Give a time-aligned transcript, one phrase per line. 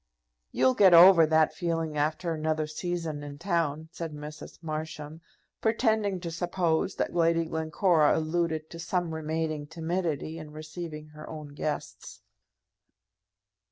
[0.51, 4.57] "You'll get over that feeling after another season in town," said Mrs.
[4.63, 5.21] Marsham,
[5.61, 11.49] pretending to suppose that Lady Glencora alluded to some remaining timidity in receiving her own
[11.49, 12.23] guests.